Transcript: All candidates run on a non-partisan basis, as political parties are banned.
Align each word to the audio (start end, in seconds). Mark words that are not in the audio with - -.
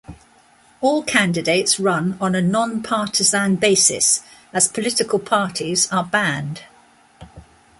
All 0.81 1.03
candidates 1.03 1.79
run 1.79 2.17
on 2.19 2.33
a 2.33 2.41
non-partisan 2.41 3.57
basis, 3.57 4.21
as 4.51 4.67
political 4.67 5.19
parties 5.19 5.87
are 5.91 6.03
banned. 6.03 6.63